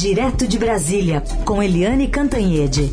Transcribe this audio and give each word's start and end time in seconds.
Direto 0.00 0.48
de 0.48 0.58
Brasília, 0.58 1.22
com 1.44 1.62
Eliane 1.62 2.08
Cantanhede. 2.08 2.90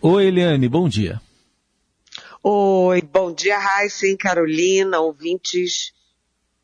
Oi, 0.00 0.26
Eliane, 0.26 0.70
bom 0.70 0.88
dia. 0.88 1.20
Oi, 2.42 3.02
bom 3.02 3.34
dia, 3.34 3.58
Raíssa 3.58 4.06
e 4.06 4.16
Carolina, 4.16 5.00
ouvintes. 5.00 5.92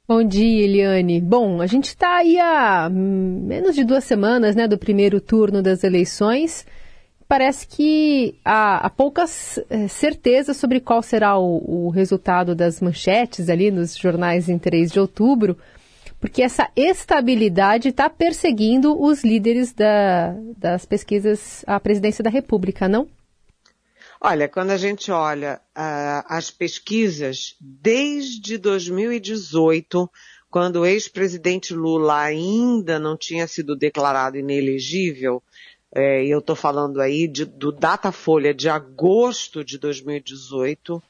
Bom 0.09 0.25
dia, 0.25 0.65
Eliane. 0.65 1.21
Bom, 1.21 1.61
a 1.61 1.67
gente 1.67 1.89
está 1.89 2.17
aí 2.17 2.41
há 2.41 2.89
menos 2.91 3.75
de 3.75 3.85
duas 3.85 4.05
semanas, 4.05 4.57
né, 4.57 4.67
do 4.67 4.79
primeiro 4.79 5.21
turno 5.21 5.63
das 5.63 5.85
eleições 5.85 6.65
parece 7.29 7.67
que 7.67 8.35
há, 8.43 8.87
há 8.87 8.91
poucas 8.91 9.61
é, 9.69 9.87
certezas 9.87 10.57
sobre 10.57 10.81
qual 10.81 11.03
será 11.03 11.39
o, 11.39 11.87
o, 11.87 11.91
resultado 11.91 12.55
das 12.55 12.81
manchetes 12.81 13.51
ali 13.51 13.71
nos 13.71 13.95
jornais 13.95 14.49
em 14.49 14.59
3 14.59 14.91
de 14.91 14.99
outubro, 14.99 15.57
porque 16.19 16.43
essa 16.43 16.71
estabilidade 16.75 17.91
está 17.91 18.09
perseguindo 18.09 19.01
os 19.01 19.23
líderes 19.23 19.73
da, 19.73 20.35
das 20.57 20.87
pesquisas 20.87 21.63
à 21.67 21.79
presidência 21.79 22.25
da 22.25 22.31
República, 22.31 22.89
não? 22.89 23.07
Olha, 24.21 24.49
quando 24.49 24.71
a 24.71 24.77
gente 24.77 25.13
olha 25.13 25.61
uh, 25.77 26.25
as 26.27 26.51
pesquisas 26.51 27.55
desde 27.61 28.59
2018, 28.59 30.11
quando 30.51 30.77
o 30.77 30.87
ex-presidente 30.87 31.73
Lula 31.73 32.19
ainda 32.23 32.99
não 32.99 33.17
tinha 33.17 33.47
sido 33.47 33.77
declarado 33.77 34.37
inelegível, 34.37 35.43
é, 35.95 36.25
eu 36.27 36.39
estou 36.39 36.55
falando 36.55 37.01
aí 37.01 37.27
de, 37.27 37.45
do 37.45 37.73
Datafolha 37.73 38.53
de 38.53 38.69
agosto 38.69 39.65
de 39.65 39.79
2018. 39.79 41.03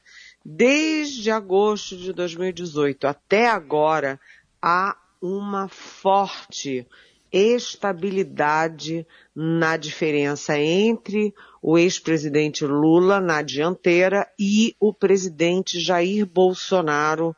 Desde 0.43 1.29
agosto 1.29 1.97
de 1.97 2.13
2018 2.13 3.05
até 3.05 3.47
agora, 3.47 4.19
há 4.61 4.95
uma 5.21 5.67
forte 5.67 6.87
estabilidade 7.31 9.05
na 9.35 9.77
diferença 9.77 10.57
entre 10.57 11.33
o 11.61 11.77
ex-presidente 11.77 12.65
Lula 12.65 13.19
na 13.19 13.41
dianteira 13.41 14.27
e 14.39 14.75
o 14.79 14.93
presidente 14.93 15.79
Jair 15.79 16.25
Bolsonaro 16.25 17.35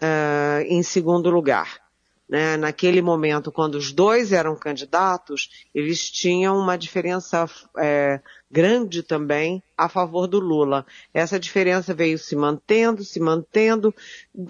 uh, 0.00 0.62
em 0.66 0.82
segundo 0.82 1.28
lugar 1.28 1.83
né, 2.28 2.56
naquele 2.56 3.02
momento, 3.02 3.52
quando 3.52 3.74
os 3.74 3.92
dois 3.92 4.32
eram 4.32 4.56
candidatos, 4.56 5.66
eles 5.74 6.10
tinham 6.10 6.58
uma 6.58 6.76
diferença 6.76 7.48
é, 7.76 8.20
grande 8.50 9.02
também 9.02 9.62
a 9.76 9.88
favor 9.88 10.26
do 10.26 10.40
Lula. 10.40 10.86
Essa 11.12 11.38
diferença 11.38 11.92
veio 11.92 12.18
se 12.18 12.34
mantendo, 12.34 13.04
se 13.04 13.20
mantendo. 13.20 13.94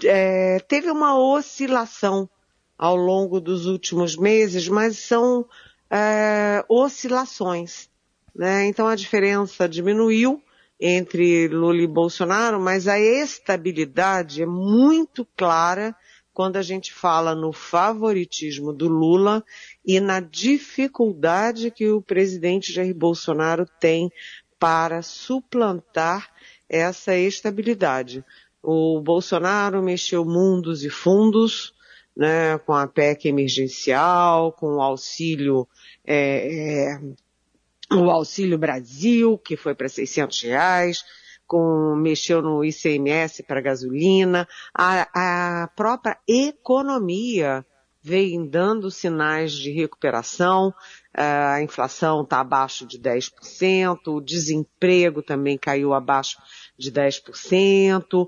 É, 0.05 0.59
teve 0.67 0.89
uma 0.89 1.17
oscilação 1.17 2.29
ao 2.77 2.95
longo 2.95 3.39
dos 3.41 3.65
últimos 3.65 4.15
meses, 4.15 4.67
mas 4.69 4.97
são 4.97 5.45
é, 5.89 6.63
oscilações. 6.69 7.89
Né? 8.33 8.65
Então 8.67 8.87
a 8.87 8.95
diferença 8.95 9.67
diminuiu 9.67 10.41
entre 10.79 11.47
Lula 11.47 11.81
e 11.81 11.87
Bolsonaro, 11.87 12.59
mas 12.59 12.87
a 12.87 12.99
estabilidade 12.99 14.43
é 14.43 14.45
muito 14.45 15.25
clara 15.37 15.95
quando 16.35 16.57
a 16.57 16.61
gente 16.61 16.93
fala 16.93 17.33
no 17.33 17.53
favoritismo 17.53 18.73
do 18.73 18.89
Lula 18.89 19.41
e 19.85 20.01
na 20.01 20.19
dificuldade 20.19 21.71
que 21.71 21.87
o 21.89 22.01
presidente 22.01 22.73
Jair 22.73 22.93
Bolsonaro 22.93 23.65
tem 23.79 24.11
para 24.59 25.01
suplantar 25.01 26.29
essa 26.67 27.15
estabilidade. 27.15 28.21
O 28.61 28.99
Bolsonaro 28.99 29.81
mexeu 29.81 30.25
mundos 30.25 30.83
e 30.83 30.89
fundos, 30.89 31.73
né, 32.13 32.57
com 32.57 32.73
a 32.73 32.85
PEC 32.85 33.29
emergencial, 33.29 34.51
com 34.51 34.75
o 34.75 34.81
auxílio, 34.81 35.65
é, 36.05 36.95
é, 36.95 37.95
o 37.95 38.09
auxílio 38.11 38.57
Brasil, 38.57 39.37
que 39.37 39.55
foi 39.55 39.73
para 39.73 39.87
600 39.87 40.41
reais, 40.41 41.05
com, 41.47 41.95
mexeu 41.95 42.41
no 42.41 42.63
ICMS 42.63 43.43
para 43.43 43.61
gasolina, 43.61 44.47
a, 44.73 45.63
a 45.63 45.67
própria 45.69 46.17
economia 46.27 47.65
vem 48.05 48.47
dando 48.47 48.91
sinais 48.91 49.51
de 49.51 49.71
recuperação, 49.71 50.71
a 51.11 51.59
inflação 51.63 52.21
está 52.21 52.39
abaixo 52.39 52.85
de 52.85 52.99
10%, 52.99 53.97
o 54.07 54.21
desemprego 54.21 55.23
também 55.23 55.57
caiu 55.57 55.91
abaixo 55.91 56.37
de 56.77 56.91
10%, 56.91 58.27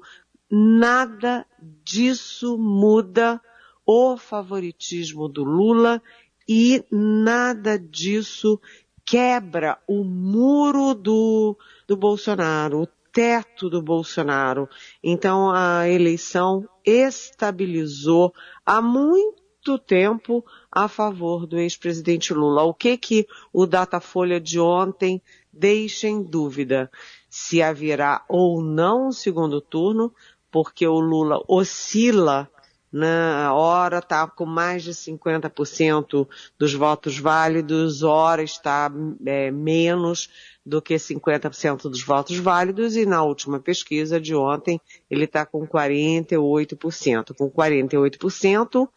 nada 0.50 1.46
disso 1.84 2.58
muda 2.58 3.40
o 3.86 4.18
favoritismo 4.18 5.30
do 5.30 5.44
Lula 5.44 6.02
e 6.50 6.84
nada 6.92 7.78
disso 7.78 8.60
quebra 9.06 9.78
o 9.88 10.04
muro 10.04 10.96
do, 10.96 11.56
do 11.88 11.96
Bolsonaro, 11.96 12.82
o 12.82 12.88
teto 13.18 13.68
do 13.68 13.82
Bolsonaro. 13.82 14.70
Então 15.04 15.50
a 15.50 15.90
eleição 15.90 16.70
estabilizou 16.86 18.32
há 18.64 18.80
muito 18.80 19.80
tempo 19.80 20.46
a 20.72 20.88
favor 20.88 21.48
do 21.48 21.58
ex-presidente 21.58 22.32
Lula. 22.32 22.62
O 22.62 22.76
que 22.76 22.96
que 22.96 23.26
o 23.52 23.66
Datafolha 23.66 24.40
de 24.40 24.60
ontem 24.60 25.20
deixa 25.52 26.08
em 26.08 26.22
dúvida? 26.22 26.92
Se 27.28 27.60
haverá 27.60 28.24
ou 28.30 28.62
não 28.62 29.08
um 29.08 29.12
segundo 29.12 29.60
turno, 29.62 30.14
porque 30.52 30.86
o 30.86 31.00
Lula 31.00 31.44
oscila 31.48 32.48
na 32.92 33.54
hora 33.54 34.00
está 34.00 34.28
com 34.28 34.46
mais 34.46 34.84
de 34.84 34.92
50% 34.92 36.28
dos 36.58 36.74
votos 36.74 37.20
válidos, 37.20 38.02
hora 38.04 38.44
está 38.44 38.92
é, 39.26 39.52
menos 39.52 40.30
do 40.66 40.82
que 40.82 40.96
50% 40.96 41.84
dos 41.84 42.04
votos 42.04 42.38
válidos 42.38 42.96
e 42.96 43.06
na 43.06 43.24
última 43.24 43.60
pesquisa 43.60 44.20
de 44.20 44.36
ontem 44.36 44.82
ele 45.10 45.26
está 45.26 45.46
com 45.46 45.68
48%. 45.68 47.34
Com 47.36 47.50
48%, 47.50 48.90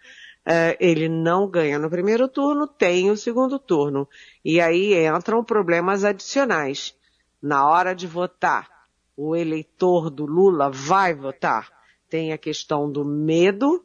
é, 0.44 0.76
ele 0.80 1.08
não 1.08 1.48
ganha 1.48 1.78
no 1.78 1.90
primeiro 1.90 2.28
turno, 2.28 2.66
tem 2.66 3.10
o 3.10 3.16
segundo 3.16 3.58
turno. 3.58 4.08
E 4.44 4.60
aí 4.60 5.06
entram 5.06 5.44
problemas 5.44 6.04
adicionais. 6.04 6.94
Na 7.42 7.66
hora 7.66 7.94
de 7.94 8.06
votar, 8.06 8.68
o 9.16 9.36
eleitor 9.36 10.10
do 10.10 10.26
Lula 10.26 10.70
vai 10.70 11.14
votar? 11.14 11.79
Tem 12.10 12.32
a 12.32 12.38
questão 12.38 12.90
do 12.90 13.04
medo, 13.04 13.84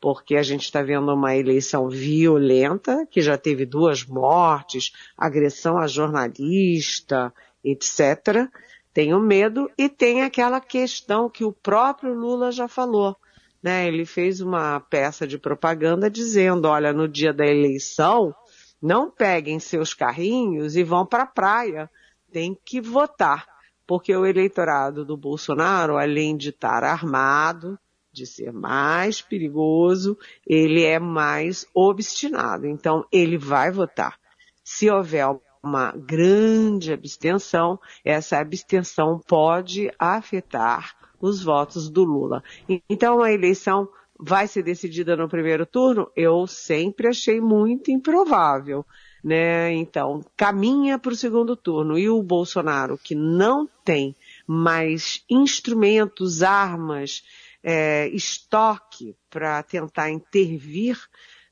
porque 0.00 0.36
a 0.36 0.42
gente 0.42 0.64
está 0.64 0.82
vendo 0.82 1.12
uma 1.12 1.36
eleição 1.36 1.88
violenta, 1.88 3.06
que 3.10 3.20
já 3.20 3.36
teve 3.36 3.66
duas 3.66 4.04
mortes, 4.04 4.92
agressão 5.16 5.76
a 5.76 5.86
jornalista, 5.86 7.32
etc. 7.62 8.48
Tem 8.94 9.12
o 9.12 9.20
medo 9.20 9.70
e 9.76 9.88
tem 9.88 10.22
aquela 10.22 10.60
questão 10.60 11.28
que 11.28 11.44
o 11.44 11.52
próprio 11.52 12.14
Lula 12.14 12.50
já 12.50 12.66
falou. 12.66 13.14
Né? 13.62 13.86
Ele 13.86 14.06
fez 14.06 14.40
uma 14.40 14.80
peça 14.80 15.26
de 15.26 15.38
propaganda 15.38 16.10
dizendo, 16.10 16.66
olha, 16.66 16.92
no 16.92 17.06
dia 17.06 17.32
da 17.32 17.46
eleição, 17.46 18.34
não 18.80 19.10
peguem 19.10 19.58
seus 19.58 19.92
carrinhos 19.92 20.76
e 20.76 20.82
vão 20.82 21.04
para 21.04 21.24
a 21.24 21.26
praia. 21.26 21.90
Tem 22.32 22.56
que 22.64 22.80
votar 22.80 23.55
porque 23.86 24.14
o 24.14 24.26
eleitorado 24.26 25.04
do 25.04 25.16
Bolsonaro, 25.16 25.96
além 25.96 26.36
de 26.36 26.50
estar 26.50 26.82
armado, 26.82 27.78
de 28.12 28.26
ser 28.26 28.52
mais 28.52 29.20
perigoso, 29.20 30.16
ele 30.46 30.82
é 30.82 30.98
mais 30.98 31.66
obstinado. 31.74 32.66
Então, 32.66 33.06
ele 33.12 33.36
vai 33.36 33.70
votar. 33.70 34.18
Se 34.64 34.90
houver 34.90 35.26
uma 35.62 35.92
grande 35.92 36.92
abstenção, 36.92 37.78
essa 38.04 38.38
abstenção 38.38 39.20
pode 39.26 39.90
afetar 39.98 40.96
os 41.20 41.42
votos 41.42 41.90
do 41.90 42.04
Lula. 42.04 42.42
Então, 42.88 43.22
a 43.22 43.32
eleição 43.32 43.88
vai 44.18 44.48
ser 44.48 44.62
decidida 44.62 45.14
no 45.14 45.28
primeiro 45.28 45.66
turno? 45.66 46.10
Eu 46.16 46.46
sempre 46.46 47.08
achei 47.08 47.40
muito 47.40 47.90
improvável 47.90 48.84
né? 49.26 49.74
Então, 49.74 50.24
caminha 50.36 51.00
para 51.00 51.12
o 51.12 51.16
segundo 51.16 51.56
turno. 51.56 51.98
E 51.98 52.08
o 52.08 52.22
Bolsonaro, 52.22 52.96
que 52.96 53.16
não 53.16 53.68
tem 53.84 54.14
mais 54.46 55.24
instrumentos, 55.28 56.44
armas, 56.44 57.24
é, 57.60 58.06
estoque 58.10 59.16
para 59.28 59.64
tentar 59.64 60.10
intervir 60.10 60.96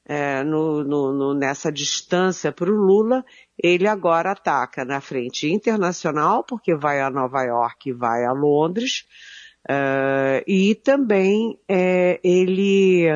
é, 0.06 0.44
no, 0.44 0.84
no, 0.84 1.12
no, 1.12 1.34
nessa 1.34 1.72
distância 1.72 2.52
para 2.52 2.70
o 2.70 2.76
Lula, 2.76 3.24
ele 3.60 3.88
agora 3.88 4.30
ataca 4.30 4.84
na 4.84 5.00
frente 5.00 5.50
internacional, 5.50 6.44
porque 6.44 6.76
vai 6.76 7.00
a 7.00 7.10
Nova 7.10 7.42
York 7.42 7.90
e 7.90 7.92
vai 7.92 8.24
a 8.24 8.30
Londres, 8.30 9.04
é, 9.68 10.44
e 10.46 10.76
também 10.76 11.58
é, 11.68 12.20
ele, 12.22 13.06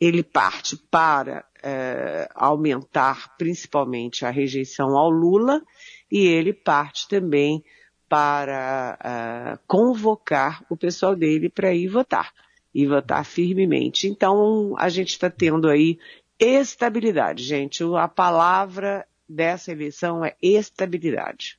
ele 0.00 0.22
parte 0.22 0.76
para 0.90 1.44
é, 1.62 2.28
aumentar 2.34 3.36
principalmente 3.36 4.24
a 4.24 4.30
rejeição 4.30 4.96
ao 4.96 5.10
Lula 5.10 5.62
e 6.10 6.26
ele 6.26 6.52
parte 6.52 7.08
também 7.08 7.64
para 8.08 8.98
uh, 9.00 9.58
convocar 9.66 10.64
o 10.70 10.76
pessoal 10.76 11.16
dele 11.16 11.48
para 11.48 11.74
ir 11.74 11.88
votar 11.88 12.32
e 12.72 12.86
votar 12.86 13.24
firmemente. 13.24 14.06
Então, 14.06 14.74
a 14.78 14.88
gente 14.88 15.08
está 15.08 15.28
tendo 15.28 15.68
aí 15.68 15.98
estabilidade, 16.38 17.42
gente. 17.42 17.82
A 17.96 18.06
palavra 18.06 19.04
dessa 19.28 19.72
eleição 19.72 20.24
é 20.24 20.36
estabilidade. 20.40 21.58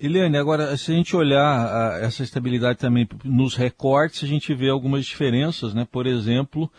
Eliane, 0.00 0.38
agora, 0.38 0.76
se 0.76 0.92
a 0.92 0.94
gente 0.94 1.16
olhar 1.16 1.66
uh, 1.66 2.04
essa 2.04 2.22
estabilidade 2.22 2.78
também 2.78 3.06
nos 3.24 3.56
recortes, 3.56 4.22
a 4.22 4.26
gente 4.28 4.54
vê 4.54 4.70
algumas 4.70 5.04
diferenças, 5.04 5.74
né? 5.74 5.86
Por 5.90 6.06
exemplo, 6.06 6.70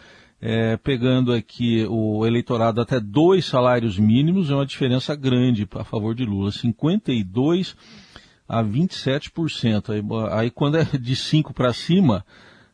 é, 0.42 0.78
pegando 0.78 1.34
aqui 1.34 1.86
o 1.90 2.26
eleitorado 2.26 2.80
até 2.80 3.00
dois 3.00 3.46
salários 3.46 4.00
mínimos, 4.00 4.50
é 4.50 4.56
uma 4.56 4.66
diferença 4.66 5.16
grande 5.16 5.68
a 5.76 5.84
favor 5.84 6.16
de 6.16 6.24
Lula, 6.24 6.52
52 6.52 7.76
a 8.48 8.64
27%. 8.64 9.90
Aí, 9.90 10.02
aí 10.32 10.50
quando 10.50 10.78
é 10.78 10.84
de 10.84 11.16
5 11.16 11.54
para 11.54 11.74
cima, 11.74 12.26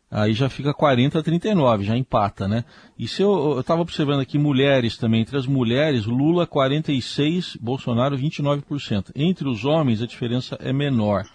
aí 0.09 0.33
já 0.33 0.47
fica 0.47 0.73
40 0.73 1.19
a 1.19 1.23
39, 1.23 1.83
já 1.83 1.97
empata, 1.97 2.47
né? 2.47 2.63
E 2.97 3.07
se 3.07 3.21
eu 3.21 3.59
estava 3.59 3.81
observando 3.81 4.21
aqui 4.21 4.37
mulheres 4.37 4.95
também, 4.97 5.21
entre 5.21 5.37
as 5.37 5.47
mulheres, 5.47 6.05
Lula 6.05 6.45
46, 6.45 7.57
Bolsonaro 7.59 8.17
29%. 8.17 9.11
Entre 9.15 9.47
os 9.47 9.65
homens 9.65 10.01
a 10.01 10.07
diferença 10.07 10.55
é 10.61 10.71
menor. 10.71 11.25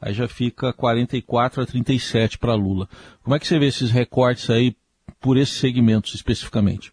Aí 0.00 0.12
já 0.12 0.26
fica 0.26 0.72
44 0.72 1.62
a 1.62 1.66
37 1.66 2.38
para 2.38 2.54
Lula. 2.54 2.88
Como 3.22 3.36
é 3.36 3.38
que 3.38 3.46
você 3.46 3.58
vê 3.58 3.66
esses 3.66 3.90
recortes 3.90 4.50
aí 4.50 4.74
por 5.20 5.36
esses 5.36 5.58
segmentos 5.58 6.14
especificamente? 6.14 6.92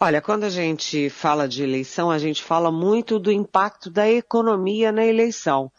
Olha, 0.00 0.20
quando 0.20 0.44
a 0.44 0.50
gente 0.50 1.10
fala 1.10 1.48
de 1.48 1.62
eleição, 1.62 2.10
a 2.10 2.18
gente 2.18 2.42
fala 2.42 2.70
muito 2.70 3.18
do 3.18 3.32
impacto 3.32 3.90
da 3.90 4.08
economia 4.08 4.92
na 4.92 5.04
eleição. 5.04 5.72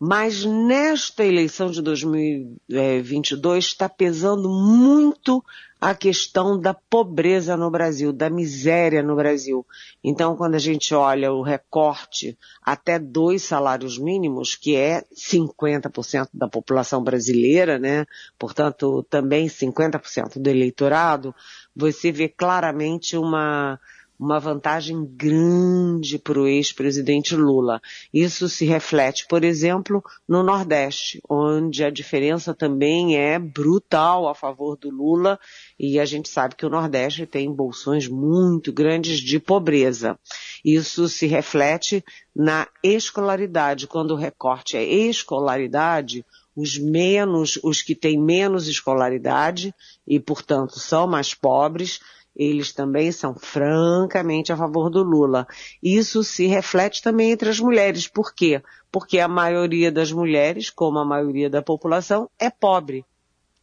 Mas 0.00 0.44
nesta 0.44 1.24
eleição 1.24 1.72
de 1.72 1.82
2022 1.82 3.64
está 3.64 3.88
pesando 3.88 4.48
muito 4.48 5.44
a 5.80 5.94
questão 5.94 6.58
da 6.58 6.72
pobreza 6.72 7.56
no 7.56 7.70
Brasil, 7.70 8.12
da 8.12 8.30
miséria 8.30 9.02
no 9.02 9.16
Brasil. 9.16 9.66
Então, 10.02 10.36
quando 10.36 10.54
a 10.54 10.58
gente 10.58 10.94
olha 10.94 11.32
o 11.32 11.42
recorte 11.42 12.38
até 12.62 12.98
dois 12.98 13.42
salários 13.42 13.98
mínimos, 13.98 14.54
que 14.54 14.76
é 14.76 15.04
50% 15.14 16.28
da 16.32 16.48
população 16.48 17.02
brasileira, 17.02 17.78
né? 17.78 18.06
Portanto, 18.38 19.04
também 19.10 19.46
50% 19.46 20.40
do 20.40 20.50
eleitorado, 20.50 21.34
você 21.74 22.12
vê 22.12 22.28
claramente 22.28 23.16
uma 23.16 23.80
uma 24.18 24.40
vantagem 24.40 25.04
grande 25.04 26.18
para 26.18 26.40
o 26.40 26.46
ex-presidente 26.46 27.36
Lula. 27.36 27.80
Isso 28.12 28.48
se 28.48 28.64
reflete, 28.64 29.26
por 29.28 29.44
exemplo, 29.44 30.02
no 30.26 30.42
Nordeste, 30.42 31.20
onde 31.28 31.84
a 31.84 31.90
diferença 31.90 32.52
também 32.52 33.16
é 33.16 33.38
brutal 33.38 34.28
a 34.28 34.34
favor 34.34 34.76
do 34.76 34.90
Lula 34.90 35.38
e 35.78 36.00
a 36.00 36.04
gente 36.04 36.28
sabe 36.28 36.56
que 36.56 36.66
o 36.66 36.70
Nordeste 36.70 37.26
tem 37.26 37.52
bolsões 37.52 38.08
muito 38.08 38.72
grandes 38.72 39.20
de 39.20 39.38
pobreza. 39.38 40.18
Isso 40.64 41.08
se 41.08 41.26
reflete 41.26 42.04
na 42.34 42.66
escolaridade. 42.82 43.86
Quando 43.86 44.12
o 44.12 44.16
recorte 44.16 44.76
é 44.76 44.82
escolaridade, 44.82 46.24
os 46.58 46.76
menos, 46.76 47.56
os 47.62 47.82
que 47.82 47.94
têm 47.94 48.20
menos 48.20 48.66
escolaridade 48.66 49.72
e, 50.04 50.18
portanto, 50.18 50.80
são 50.80 51.06
mais 51.06 51.32
pobres, 51.32 52.00
eles 52.38 52.72
também 52.72 53.10
são 53.10 53.34
francamente 53.34 54.52
a 54.52 54.56
favor 54.56 54.88
do 54.88 55.02
Lula. 55.02 55.46
Isso 55.82 56.22
se 56.22 56.46
reflete 56.46 57.02
também 57.02 57.32
entre 57.32 57.48
as 57.50 57.58
mulheres. 57.58 58.06
Por 58.06 58.32
quê? 58.32 58.62
Porque 58.92 59.18
a 59.18 59.26
maioria 59.26 59.90
das 59.90 60.12
mulheres, 60.12 60.70
como 60.70 61.00
a 61.00 61.04
maioria 61.04 61.50
da 61.50 61.60
população, 61.60 62.30
é 62.38 62.48
pobre. 62.48 63.04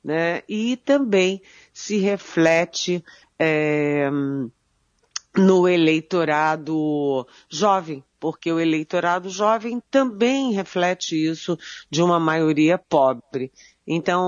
Né? 0.03 0.43
E 0.47 0.75
também 0.75 1.41
se 1.73 1.97
reflete 1.97 3.03
é, 3.39 4.09
no 5.37 5.67
eleitorado 5.67 7.25
jovem, 7.49 8.03
porque 8.19 8.51
o 8.51 8.59
eleitorado 8.59 9.29
jovem 9.29 9.81
também 9.89 10.51
reflete 10.51 11.15
isso 11.15 11.57
de 11.89 12.03
uma 12.03 12.19
maioria 12.19 12.77
pobre. 12.77 13.51
Então, 13.87 14.23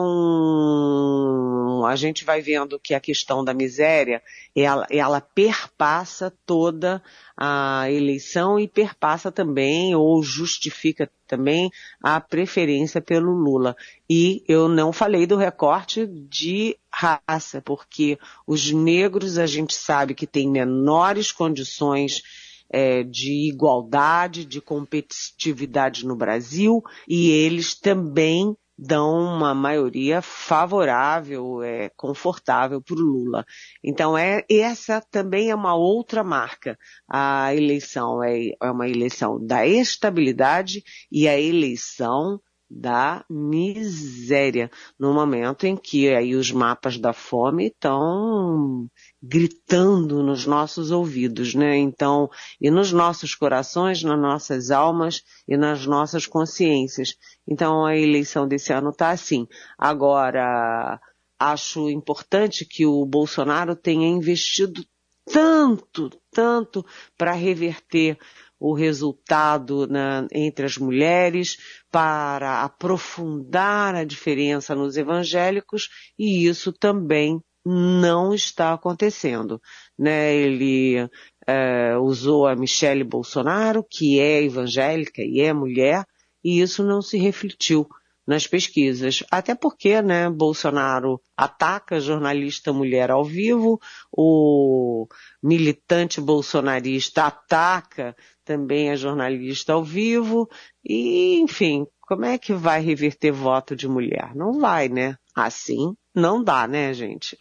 a 1.87 1.95
gente 1.95 2.23
vai 2.23 2.41
vendo 2.41 2.79
que 2.79 2.93
a 2.93 2.99
questão 2.99 3.43
da 3.43 3.55
miséria, 3.55 4.21
ela, 4.55 4.85
ela 4.89 5.19
perpassa 5.19 6.31
toda 6.45 7.01
a 7.35 7.89
eleição 7.89 8.59
e 8.59 8.67
perpassa 8.67 9.31
também, 9.31 9.95
ou 9.95 10.21
justifica 10.21 11.09
também, 11.25 11.71
a 12.03 12.21
preferência 12.21 13.01
pelo 13.01 13.31
Lula. 13.31 13.75
E 14.07 14.43
eu 14.47 14.67
não 14.67 14.93
falei 14.93 15.25
do 15.25 15.37
recorte 15.37 16.05
de 16.05 16.77
raça, 16.91 17.59
porque 17.59 18.19
os 18.45 18.71
negros 18.71 19.39
a 19.39 19.47
gente 19.47 19.73
sabe 19.73 20.13
que 20.13 20.27
têm 20.27 20.47
menores 20.47 21.31
condições 21.31 22.21
é, 22.69 23.01
de 23.03 23.49
igualdade, 23.49 24.45
de 24.45 24.61
competitividade 24.61 26.05
no 26.05 26.15
Brasil, 26.15 26.83
e 27.07 27.31
eles 27.31 27.73
também 27.73 28.55
dão 28.77 29.19
uma 29.19 29.55
maioria 29.55 30.21
favorável, 30.21 31.63
é, 31.63 31.89
confortável 31.95 32.81
para 32.81 32.95
o 32.95 32.99
Lula. 32.99 33.45
Então 33.83 34.17
é, 34.17 34.43
essa 34.49 35.01
também 35.01 35.49
é 35.49 35.55
uma 35.55 35.75
outra 35.75 36.23
marca. 36.23 36.77
A 37.09 37.55
eleição 37.55 38.23
é, 38.23 38.49
é 38.61 38.71
uma 38.71 38.87
eleição 38.87 39.43
da 39.43 39.65
estabilidade 39.65 40.83
e 41.11 41.27
a 41.27 41.39
eleição 41.39 42.39
da 42.69 43.23
miséria, 43.29 44.69
no 44.99 45.13
momento 45.13 45.65
em 45.65 45.75
que 45.75 46.09
aí 46.09 46.35
os 46.35 46.51
mapas 46.51 46.97
da 46.97 47.13
fome 47.13 47.67
estão 47.67 48.87
gritando 49.21 50.21
nos 50.21 50.45
nossos 50.45 50.91
ouvidos, 50.91 51.55
né? 51.55 51.77
Então, 51.77 52.29
e 52.59 52.69
nos 52.69 52.91
nossos 52.91 53.33
corações, 53.33 54.03
nas 54.03 54.19
nossas 54.19 54.69
almas 54.69 55.23
e 55.47 55.55
nas 55.55 55.85
nossas 55.85 56.27
consciências. 56.27 57.15
Então, 57.47 57.85
a 57.85 57.95
eleição 57.95 58.47
desse 58.47 58.73
ano 58.73 58.89
está 58.89 59.11
assim. 59.11 59.47
Agora, 59.77 60.99
acho 61.39 61.89
importante 61.89 62.65
que 62.65 62.85
o 62.85 63.05
Bolsonaro 63.05 63.75
tenha 63.75 64.07
investido 64.07 64.83
tanto, 65.25 66.09
tanto 66.31 66.85
para 67.17 67.33
reverter 67.33 68.17
o 68.59 68.73
resultado 68.73 69.87
na, 69.87 70.27
entre 70.31 70.65
as 70.65 70.77
mulheres, 70.77 71.57
para 71.91 72.63
aprofundar 72.63 73.95
a 73.95 74.03
diferença 74.03 74.75
nos 74.75 74.97
evangélicos, 74.97 75.89
e 76.17 76.47
isso 76.47 76.73
também 76.73 77.41
não 77.65 78.33
está 78.33 78.73
acontecendo. 78.73 79.61
Né? 79.97 80.35
Ele 80.35 81.07
é, 81.45 81.97
usou 81.97 82.47
a 82.47 82.55
Michele 82.55 83.03
Bolsonaro, 83.03 83.85
que 83.89 84.19
é 84.19 84.43
evangélica 84.43 85.21
e 85.21 85.41
é 85.41 85.53
mulher, 85.53 86.05
e 86.43 86.61
isso 86.61 86.83
não 86.83 87.01
se 87.01 87.17
refletiu 87.17 87.87
nas 88.27 88.45
pesquisas. 88.45 89.23
Até 89.31 89.55
porque, 89.55 90.01
né, 90.01 90.29
Bolsonaro 90.29 91.21
ataca 91.35 91.99
jornalista 91.99 92.73
mulher 92.73 93.09
ao 93.09 93.23
vivo, 93.23 93.79
o 94.11 95.07
militante 95.41 96.19
bolsonarista 96.19 97.25
ataca 97.25 98.13
também 98.47 98.89
a 98.89 98.95
jornalista 98.95 99.73
ao 99.73 99.83
vivo, 99.83 100.47
e, 100.83 101.39
enfim, 101.41 101.85
como 102.01 102.25
é 102.25 102.37
que 102.37 102.53
vai 102.53 102.81
reverter 102.81 103.31
voto 103.31 103.75
de 103.75 103.87
mulher? 103.87 104.33
Não 104.33 104.53
vai, 104.53 104.87
né? 104.87 105.15
Assim 105.35 105.93
não 106.15 106.43
dá, 106.43 106.67
né, 106.67 106.91
gente? 106.93 107.37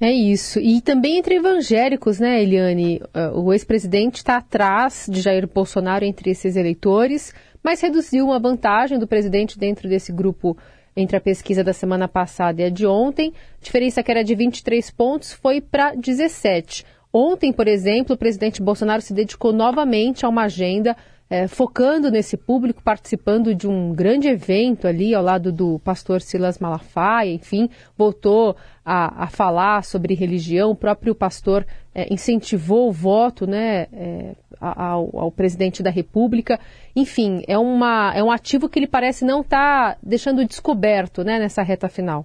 É 0.00 0.10
isso. 0.10 0.58
E 0.58 0.80
também 0.80 1.18
entre 1.18 1.36
evangélicos, 1.36 2.18
né, 2.18 2.42
Eliane? 2.42 3.00
O 3.34 3.52
ex-presidente 3.52 4.16
está 4.16 4.36
atrás 4.38 5.06
de 5.08 5.20
Jair 5.20 5.46
Bolsonaro 5.46 6.04
entre 6.04 6.30
esses 6.30 6.56
eleitores 6.56 7.32
mas 7.62 7.80
reduziu 7.80 8.24
uma 8.24 8.38
vantagem 8.38 8.98
do 8.98 9.06
presidente 9.06 9.58
dentro 9.58 9.88
desse 9.88 10.12
grupo 10.12 10.56
entre 10.96 11.16
a 11.16 11.20
pesquisa 11.20 11.62
da 11.62 11.72
semana 11.72 12.08
passada 12.08 12.62
e 12.62 12.64
a 12.64 12.70
de 12.70 12.86
ontem. 12.86 13.32
A 13.60 13.64
diferença 13.64 14.02
que 14.02 14.10
era 14.10 14.24
de 14.24 14.34
23 14.34 14.90
pontos 14.90 15.32
foi 15.32 15.60
para 15.60 15.94
17. 15.94 16.84
Ontem, 17.12 17.52
por 17.52 17.66
exemplo, 17.66 18.14
o 18.14 18.18
presidente 18.18 18.62
Bolsonaro 18.62 19.02
se 19.02 19.14
dedicou 19.14 19.52
novamente 19.52 20.26
a 20.26 20.28
uma 20.28 20.44
agenda 20.44 20.96
é, 21.30 21.46
focando 21.46 22.10
nesse 22.10 22.36
público, 22.36 22.82
participando 22.82 23.54
de 23.54 23.68
um 23.68 23.92
grande 23.92 24.28
evento 24.28 24.86
ali 24.86 25.14
ao 25.14 25.22
lado 25.22 25.52
do 25.52 25.78
pastor 25.80 26.22
Silas 26.22 26.58
Malafaia, 26.58 27.30
enfim, 27.30 27.68
voltou 27.96 28.56
a, 28.84 29.24
a 29.24 29.26
falar 29.26 29.84
sobre 29.84 30.14
religião. 30.14 30.70
O 30.70 30.76
próprio 30.76 31.14
pastor 31.14 31.66
é, 31.94 32.12
incentivou 32.12 32.88
o 32.88 32.92
voto 32.92 33.46
né, 33.46 33.88
é, 33.92 34.34
ao, 34.58 35.10
ao, 35.14 35.30
presidente 35.30 35.82
da 35.82 35.90
República. 35.90 36.58
Enfim, 36.96 37.42
é, 37.46 37.58
uma, 37.58 38.12
é 38.14 38.22
um 38.22 38.30
ativo 38.30 38.68
que 38.68 38.78
ele 38.78 38.88
parece 38.88 39.24
não 39.24 39.42
estar 39.42 39.94
tá 39.94 39.98
deixando 40.02 40.46
descoberto 40.46 41.22
né, 41.22 41.38
nessa 41.38 41.62
reta 41.62 41.88
final. 41.88 42.24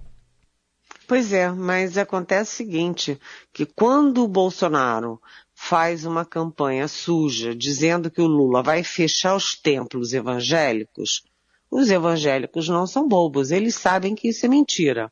Pois 1.08 1.32
é, 1.34 1.50
mas 1.52 1.98
acontece 1.98 2.54
o 2.54 2.56
seguinte, 2.58 3.20
que 3.54 3.66
quando 3.66 4.24
o 4.24 4.28
Bolsonaro 4.28 5.22
faz 5.54 6.06
uma 6.06 6.26
campanha 6.26 6.88
suja 6.88 7.56
dizendo 7.56 8.10
que 8.12 8.22
o 8.22 8.28
Lula 8.28 8.64
vai 8.64 8.84
fechar 8.84 9.36
os 9.36 9.56
templos 9.56 10.14
evangélicos, 10.14 11.24
Os 11.72 11.90
evangélicos 11.90 12.70
não 12.70 12.86
são 12.86 13.08
bobos, 13.08 13.50
eles 13.50 13.74
sabem 13.76 14.14
que 14.14 14.28
isso 14.30 14.46
é 14.46 14.50
mentira. 14.50 15.12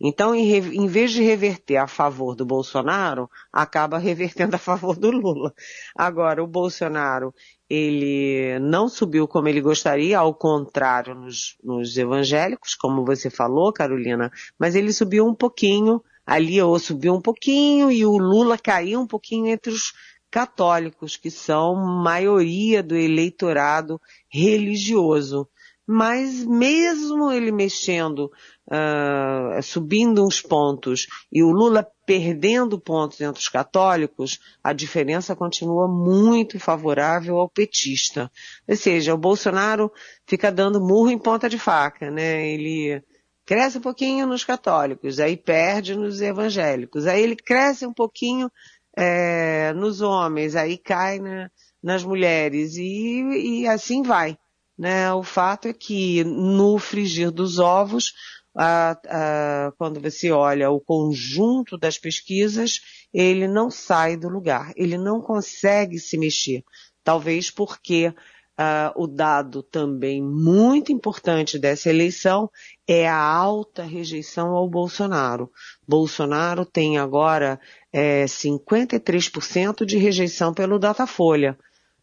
Então, 0.00 0.34
em, 0.34 0.48
em, 0.52 0.86
vez 0.86 1.10
de 1.10 1.22
reverter 1.22 1.76
a 1.76 1.88
favor 1.88 2.36
do 2.36 2.46
Bolsonaro, 2.46 3.28
acaba 3.52 3.98
revertendo 3.98 4.54
a 4.54 4.58
favor 4.58 4.96
do 4.96 5.10
Lula. 5.10 5.52
Agora, 5.96 6.42
o 6.42 6.46
Bolsonaro, 6.46 7.34
ele 7.68 8.58
não 8.60 8.88
subiu 8.88 9.26
como 9.26 9.48
ele 9.48 9.60
gostaria, 9.60 10.18
ao 10.18 10.34
contrário 10.34 11.14
nos, 11.14 11.56
nos 11.62 11.96
evangélicos, 11.96 12.74
como 12.74 13.04
você 13.04 13.28
falou, 13.28 13.72
Carolina, 13.72 14.30
mas 14.58 14.74
ele 14.74 14.92
subiu 14.92 15.26
um 15.26 15.34
pouquinho, 15.34 16.02
ali 16.24 16.60
ou 16.62 16.78
subiu 16.78 17.14
um 17.14 17.20
pouquinho 17.20 17.90
e 17.90 18.04
o 18.06 18.16
Lula 18.18 18.56
caiu 18.56 19.00
um 19.00 19.06
pouquinho 19.06 19.46
entre 19.48 19.72
os 19.72 19.92
católicos, 20.30 21.16
que 21.16 21.30
são 21.30 21.74
maioria 21.74 22.82
do 22.82 22.94
eleitorado 22.94 24.00
religioso. 24.28 25.48
Mas 25.90 26.44
mesmo 26.44 27.32
ele 27.32 27.50
mexendo 27.50 28.30
uh, 28.66 29.62
subindo 29.62 30.22
uns 30.22 30.38
pontos 30.38 31.06
e 31.32 31.42
o 31.42 31.50
Lula 31.50 31.90
perdendo 32.04 32.78
pontos 32.78 33.18
entre 33.22 33.40
os 33.40 33.48
católicos, 33.48 34.38
a 34.62 34.74
diferença 34.74 35.34
continua 35.34 35.88
muito 35.88 36.60
favorável 36.60 37.38
ao 37.38 37.48
petista. 37.48 38.30
Ou 38.68 38.76
seja, 38.76 39.14
o 39.14 39.18
Bolsonaro 39.18 39.90
fica 40.26 40.52
dando 40.52 40.78
murro 40.78 41.10
em 41.10 41.18
ponta 41.18 41.48
de 41.48 41.58
faca, 41.58 42.10
né? 42.10 42.46
Ele 42.46 43.02
cresce 43.46 43.78
um 43.78 43.80
pouquinho 43.80 44.26
nos 44.26 44.44
católicos, 44.44 45.18
aí 45.18 45.38
perde 45.38 45.94
nos 45.94 46.20
evangélicos, 46.20 47.06
aí 47.06 47.22
ele 47.22 47.34
cresce 47.34 47.86
um 47.86 47.94
pouquinho 47.94 48.50
é, 48.94 49.72
nos 49.72 50.02
homens, 50.02 50.54
aí 50.54 50.76
cai 50.76 51.18
na, 51.18 51.50
nas 51.82 52.04
mulheres 52.04 52.76
e, 52.76 53.62
e 53.62 53.66
assim 53.66 54.02
vai. 54.02 54.36
Né? 54.78 55.12
O 55.12 55.22
fato 55.22 55.66
é 55.66 55.72
que 55.72 56.22
no 56.24 56.78
frigir 56.78 57.30
dos 57.30 57.58
ovos, 57.58 58.12
a, 58.56 58.96
a, 59.06 59.72
quando 59.76 60.00
você 60.00 60.30
olha 60.30 60.70
o 60.70 60.80
conjunto 60.80 61.76
das 61.76 61.98
pesquisas, 61.98 62.80
ele 63.12 63.48
não 63.48 63.70
sai 63.70 64.16
do 64.16 64.28
lugar, 64.28 64.72
ele 64.76 64.96
não 64.96 65.20
consegue 65.20 65.98
se 65.98 66.16
mexer. 66.16 66.62
Talvez 67.02 67.50
porque 67.50 68.14
Uh, 68.60 68.90
o 69.04 69.06
dado 69.06 69.62
também 69.62 70.20
muito 70.20 70.90
importante 70.90 71.60
dessa 71.60 71.88
eleição 71.88 72.50
é 72.88 73.06
a 73.06 73.16
alta 73.16 73.84
rejeição 73.84 74.48
ao 74.48 74.68
Bolsonaro. 74.68 75.48
Bolsonaro 75.86 76.66
tem 76.66 76.98
agora 76.98 77.60
é, 77.92 78.24
53% 78.24 79.84
de 79.84 79.96
rejeição 79.96 80.52
pelo 80.52 80.76
Datafolha. 80.76 81.56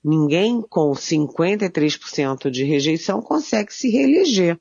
Ninguém 0.05 0.61
com 0.61 0.91
53% 0.91 2.51
de 2.51 2.63
rejeição 2.63 3.21
consegue 3.21 3.73
se 3.73 3.89
reeleger 3.89 4.59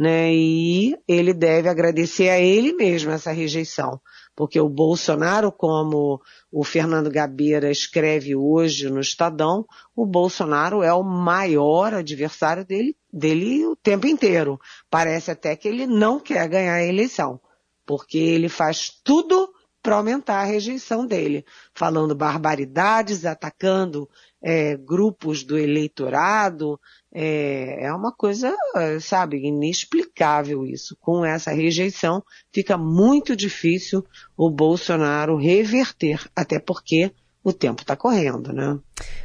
né? 0.00 0.32
E 0.32 0.96
ele 1.06 1.34
deve 1.34 1.68
agradecer 1.68 2.30
a 2.30 2.40
ele 2.40 2.72
mesmo 2.72 3.10
essa 3.10 3.32
rejeição, 3.32 4.00
porque 4.34 4.58
o 4.58 4.66
Bolsonaro, 4.66 5.52
como 5.52 6.18
o 6.50 6.64
Fernando 6.64 7.10
Gabeira 7.10 7.70
escreve 7.70 8.34
hoje 8.34 8.88
no 8.88 8.98
Estadão, 8.98 9.66
o 9.94 10.06
Bolsonaro 10.06 10.82
é 10.82 10.90
o 10.94 11.02
maior 11.02 11.92
adversário 11.92 12.64
dele, 12.64 12.96
dele 13.12 13.66
o 13.66 13.76
tempo 13.76 14.06
inteiro. 14.06 14.58
Parece 14.88 15.32
até 15.32 15.54
que 15.54 15.68
ele 15.68 15.86
não 15.86 16.18
quer 16.18 16.48
ganhar 16.48 16.76
a 16.76 16.86
eleição, 16.86 17.38
porque 17.84 18.16
ele 18.16 18.48
faz 18.48 18.88
tudo 19.04 19.52
para 19.82 19.96
aumentar 19.96 20.40
a 20.40 20.44
rejeição 20.44 21.06
dele, 21.06 21.44
falando 21.74 22.14
barbaridades, 22.14 23.26
atacando 23.26 24.08
é, 24.42 24.76
grupos 24.76 25.44
do 25.44 25.58
eleitorado, 25.58 26.80
é, 27.12 27.86
é 27.86 27.92
uma 27.92 28.12
coisa, 28.12 28.56
sabe, 29.00 29.38
inexplicável 29.38 30.64
isso. 30.64 30.96
Com 31.00 31.24
essa 31.24 31.50
rejeição, 31.50 32.22
fica 32.52 32.78
muito 32.78 33.34
difícil 33.36 34.04
o 34.36 34.50
Bolsonaro 34.50 35.36
reverter, 35.36 36.20
até 36.34 36.58
porque 36.58 37.12
o 37.42 37.52
tempo 37.52 37.82
está 37.82 37.96
correndo, 37.96 38.52
né? 38.52 38.78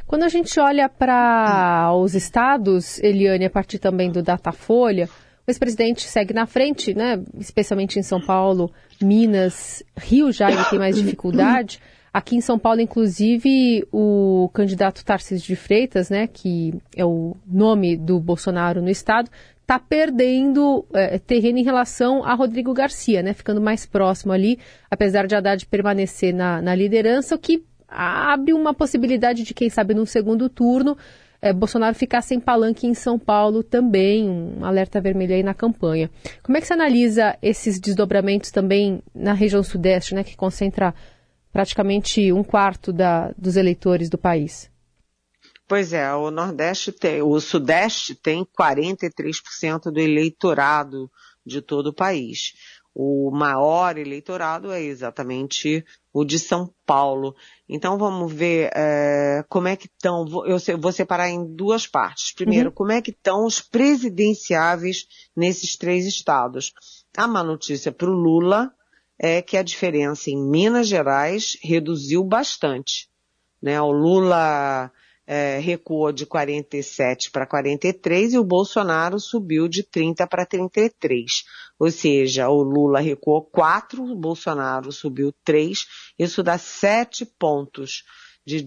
Quando 0.06 0.22
a 0.24 0.28
gente 0.28 0.58
olha 0.58 0.88
para 0.88 1.92
os 1.94 2.14
estados, 2.14 2.98
Eliane, 3.00 3.44
a 3.44 3.50
partir 3.50 3.78
também 3.78 4.10
do 4.10 4.22
Datafolha, 4.22 5.08
o 5.46 5.50
ex-presidente 5.50 6.08
segue 6.08 6.34
na 6.34 6.46
frente, 6.46 6.94
né? 6.94 7.22
Especialmente 7.38 7.98
em 7.98 8.02
São 8.02 8.20
Paulo, 8.20 8.72
Minas, 9.00 9.82
Rio 9.96 10.32
já 10.32 10.50
ele 10.50 10.64
tem 10.64 10.78
mais 10.78 10.96
dificuldade. 10.96 11.80
Aqui 12.16 12.34
em 12.34 12.40
São 12.40 12.58
Paulo, 12.58 12.80
inclusive, 12.80 13.86
o 13.92 14.48
candidato 14.54 15.04
Tarcísio 15.04 15.48
de 15.48 15.54
Freitas, 15.54 16.08
né, 16.08 16.26
que 16.26 16.72
é 16.96 17.04
o 17.04 17.36
nome 17.46 17.94
do 17.94 18.18
Bolsonaro 18.18 18.80
no 18.80 18.88
estado, 18.88 19.28
está 19.60 19.78
perdendo 19.78 20.86
é, 20.94 21.18
terreno 21.18 21.58
em 21.58 21.62
relação 21.62 22.24
a 22.24 22.32
Rodrigo 22.32 22.72
Garcia, 22.72 23.22
né, 23.22 23.34
ficando 23.34 23.60
mais 23.60 23.84
próximo 23.84 24.32
ali, 24.32 24.58
apesar 24.90 25.26
de 25.26 25.34
Haddad 25.34 25.66
permanecer 25.66 26.34
na, 26.34 26.62
na 26.62 26.74
liderança, 26.74 27.34
o 27.34 27.38
que 27.38 27.62
abre 27.86 28.54
uma 28.54 28.72
possibilidade 28.72 29.42
de, 29.42 29.52
quem 29.52 29.68
sabe, 29.68 29.92
no 29.92 30.06
segundo 30.06 30.48
turno, 30.48 30.96
é, 31.42 31.52
Bolsonaro 31.52 31.94
ficar 31.94 32.22
sem 32.22 32.40
palanque 32.40 32.86
em 32.86 32.94
São 32.94 33.18
Paulo 33.18 33.62
também, 33.62 34.26
um 34.26 34.64
alerta 34.64 35.02
vermelho 35.02 35.34
aí 35.34 35.42
na 35.42 35.52
campanha. 35.52 36.08
Como 36.42 36.56
é 36.56 36.62
que 36.62 36.66
você 36.66 36.72
analisa 36.72 37.36
esses 37.42 37.78
desdobramentos 37.78 38.50
também 38.50 39.02
na 39.14 39.34
região 39.34 39.62
sudeste, 39.62 40.14
né, 40.14 40.24
que 40.24 40.34
concentra 40.34 40.94
praticamente 41.56 42.30
um 42.34 42.44
quarto 42.44 42.92
da, 42.92 43.32
dos 43.32 43.56
eleitores 43.56 44.10
do 44.10 44.18
país. 44.18 44.70
Pois 45.66 45.94
é, 45.94 46.12
o 46.12 46.30
Nordeste 46.30 46.92
tem, 46.92 47.22
o 47.22 47.40
Sudeste 47.40 48.14
tem 48.14 48.44
43% 48.44 49.90
do 49.90 49.98
eleitorado 49.98 51.10
de 51.46 51.62
todo 51.62 51.86
o 51.86 51.94
país. 51.94 52.52
O 52.94 53.30
maior 53.30 53.96
eleitorado 53.96 54.70
é 54.70 54.82
exatamente 54.82 55.82
o 56.12 56.26
de 56.26 56.38
São 56.38 56.70
Paulo. 56.84 57.34
Então 57.66 57.96
vamos 57.96 58.30
ver 58.30 58.70
é, 58.74 59.42
como 59.48 59.68
é 59.68 59.76
que 59.76 59.86
estão. 59.86 60.26
Eu 60.44 60.58
vou 60.78 60.92
separar 60.92 61.30
em 61.30 61.42
duas 61.54 61.86
partes. 61.86 62.34
Primeiro, 62.34 62.68
uhum. 62.68 62.74
como 62.74 62.92
é 62.92 63.00
que 63.00 63.12
estão 63.12 63.46
os 63.46 63.62
presidenciáveis 63.62 65.06
nesses 65.34 65.74
três 65.74 66.04
estados. 66.04 66.74
A 67.16 67.26
má 67.26 67.42
notícia 67.42 67.90
para 67.90 68.10
o 68.10 68.14
Lula 68.14 68.70
é 69.18 69.40
que 69.40 69.56
a 69.56 69.62
diferença 69.62 70.30
em 70.30 70.36
Minas 70.36 70.88
Gerais 70.88 71.56
reduziu 71.62 72.22
bastante. 72.22 73.08
Né? 73.60 73.80
O 73.80 73.90
Lula 73.90 74.92
é, 75.26 75.58
recuou 75.58 76.12
de 76.12 76.24
47 76.24 77.30
para 77.30 77.46
43 77.46 78.34
e 78.34 78.38
o 78.38 78.44
Bolsonaro 78.44 79.18
subiu 79.18 79.66
de 79.66 79.82
30 79.82 80.26
para 80.26 80.46
33. 80.46 81.44
Ou 81.78 81.90
seja, 81.90 82.48
o 82.48 82.62
Lula 82.62 83.00
recuou 83.00 83.42
4, 83.42 84.02
o 84.02 84.14
Bolsonaro 84.14 84.92
subiu 84.92 85.32
3, 85.44 85.86
isso 86.18 86.42
dá 86.42 86.56
7 86.56 87.26
pontos 87.38 88.04
de 88.46 88.62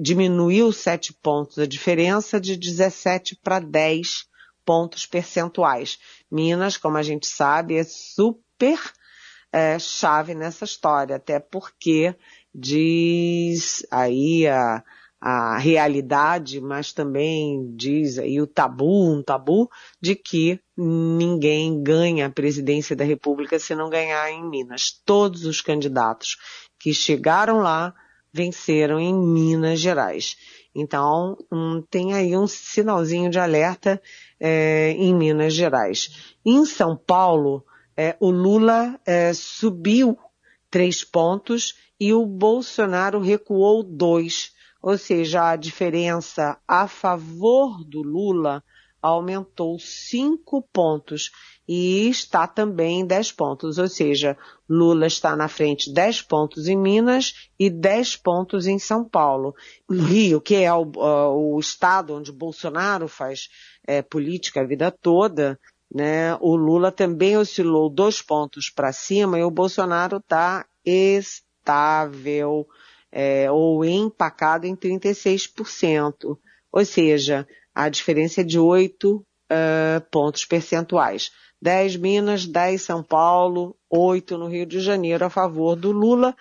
diminuiu 0.00 0.72
7 0.72 1.12
pontos 1.12 1.58
a 1.58 1.66
diferença 1.66 2.40
de 2.40 2.56
17 2.56 3.36
para 3.36 3.60
10 3.60 4.24
pontos 4.64 5.04
percentuais. 5.04 5.98
Minas, 6.30 6.78
como 6.78 6.96
a 6.96 7.02
gente 7.02 7.26
sabe, 7.26 7.76
é 7.76 7.84
super 7.84 8.80
é, 9.52 9.78
chave 9.78 10.34
nessa 10.34 10.64
história, 10.64 11.16
até 11.16 11.38
porque 11.38 12.14
diz 12.54 13.86
aí 13.90 14.46
a, 14.46 14.82
a 15.20 15.58
realidade, 15.58 16.60
mas 16.60 16.92
também 16.92 17.74
diz 17.76 18.18
aí 18.18 18.40
o 18.40 18.46
tabu, 18.46 19.12
um 19.12 19.22
tabu, 19.22 19.68
de 20.00 20.14
que 20.14 20.58
ninguém 20.76 21.82
ganha 21.82 22.26
a 22.26 22.30
presidência 22.30 22.96
da 22.96 23.04
República 23.04 23.58
se 23.58 23.74
não 23.74 23.90
ganhar 23.90 24.30
em 24.30 24.48
Minas. 24.48 25.00
Todos 25.04 25.44
os 25.44 25.60
candidatos 25.60 26.36
que 26.78 26.94
chegaram 26.94 27.58
lá 27.58 27.94
venceram 28.32 28.98
em 28.98 29.12
Minas 29.12 29.80
Gerais. 29.80 30.36
Então, 30.74 31.36
um, 31.52 31.82
tem 31.82 32.14
aí 32.14 32.36
um 32.36 32.46
sinalzinho 32.46 33.28
de 33.28 33.38
alerta 33.38 34.00
é, 34.38 34.92
em 34.92 35.14
Minas 35.14 35.52
Gerais. 35.52 36.34
Em 36.46 36.64
São 36.64 36.96
Paulo, 36.96 37.64
é, 38.02 38.16
o 38.18 38.30
Lula 38.30 38.98
é, 39.04 39.34
subiu 39.34 40.18
três 40.70 41.04
pontos 41.04 41.74
e 42.00 42.14
o 42.14 42.24
Bolsonaro 42.24 43.20
recuou 43.20 43.82
dois. 43.82 44.54
Ou 44.80 44.96
seja, 44.96 45.50
a 45.50 45.56
diferença 45.56 46.58
a 46.66 46.88
favor 46.88 47.84
do 47.84 48.00
Lula 48.00 48.64
aumentou 49.02 49.78
cinco 49.78 50.62
pontos 50.72 51.30
e 51.68 52.08
está 52.08 52.46
também 52.46 53.04
dez 53.04 53.30
pontos. 53.30 53.76
Ou 53.76 53.86
seja, 53.86 54.34
Lula 54.66 55.06
está 55.06 55.36
na 55.36 55.46
frente 55.46 55.92
dez 55.92 56.22
pontos 56.22 56.68
em 56.68 56.78
Minas 56.78 57.50
e 57.58 57.68
dez 57.68 58.16
pontos 58.16 58.66
em 58.66 58.78
São 58.78 59.04
Paulo. 59.04 59.54
No 59.86 60.02
Rio, 60.02 60.40
que 60.40 60.54
é 60.54 60.72
o, 60.72 60.90
o 61.54 61.60
estado 61.60 62.14
onde 62.14 62.32
Bolsonaro 62.32 63.08
faz 63.08 63.50
é, 63.86 64.00
política 64.00 64.62
a 64.62 64.66
vida 64.66 64.90
toda, 64.90 65.60
né? 65.92 66.36
O 66.40 66.54
Lula 66.54 66.92
também 66.92 67.36
oscilou 67.36 67.90
dois 67.90 68.22
pontos 68.22 68.70
para 68.70 68.92
cima 68.92 69.38
e 69.38 69.42
o 69.42 69.50
Bolsonaro 69.50 70.18
está 70.18 70.64
estável 70.84 72.66
é, 73.10 73.50
ou 73.50 73.84
empacado 73.84 74.66
em 74.66 74.76
36%. 74.76 76.38
Ou 76.72 76.84
seja, 76.84 77.46
a 77.74 77.88
diferença 77.88 78.40
é 78.40 78.44
de 78.44 78.58
8 78.58 79.16
uh, 79.16 79.24
pontos 80.10 80.44
percentuais. 80.44 81.30
10 81.60 81.96
Minas, 81.96 82.46
10 82.46 82.80
São 82.80 83.02
Paulo, 83.02 83.76
8 83.90 84.38
no 84.38 84.46
Rio 84.46 84.64
de 84.64 84.80
Janeiro 84.80 85.24
a 85.24 85.30
favor 85.30 85.76
do 85.76 85.92
Lula, 85.92 86.34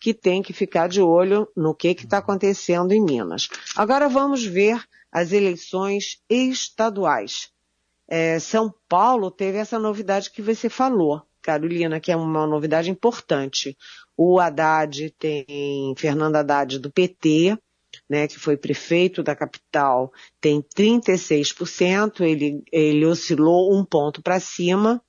que 0.00 0.14
tem 0.14 0.42
que 0.42 0.52
ficar 0.52 0.88
de 0.88 1.00
olho 1.00 1.48
no 1.56 1.74
que 1.74 1.88
está 1.88 2.18
acontecendo 2.18 2.92
em 2.92 3.02
Minas. 3.02 3.48
Agora 3.76 4.08
vamos 4.08 4.44
ver 4.44 4.82
as 5.10 5.32
eleições 5.32 6.22
estaduais. 6.28 7.51
É, 8.14 8.38
São 8.38 8.70
Paulo 8.90 9.30
teve 9.30 9.56
essa 9.56 9.78
novidade 9.78 10.30
que 10.30 10.42
você 10.42 10.68
falou, 10.68 11.22
Carolina, 11.40 11.98
que 11.98 12.12
é 12.12 12.16
uma 12.16 12.46
novidade 12.46 12.90
importante. 12.90 13.74
O 14.14 14.38
Haddad 14.38 15.14
tem, 15.18 15.94
Fernando 15.96 16.36
Haddad 16.36 16.78
do 16.78 16.92
PT, 16.92 17.56
né, 18.10 18.28
que 18.28 18.38
foi 18.38 18.58
prefeito 18.58 19.22
da 19.22 19.34
capital, 19.34 20.12
tem 20.42 20.60
36%, 20.60 22.20
ele, 22.20 22.62
ele 22.70 23.06
oscilou 23.06 23.74
um 23.74 23.82
ponto 23.82 24.20
para 24.20 24.38
cima. 24.38 25.02